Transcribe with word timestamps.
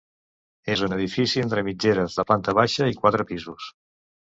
És 0.75 0.83
un 0.87 0.95
edifici 0.95 1.45
entre 1.45 1.65
mitgeres 1.69 2.19
de 2.21 2.29
planta 2.33 2.59
baixa 2.65 2.93
i 2.97 3.01
quatre 3.05 3.33
pisos. 3.35 3.75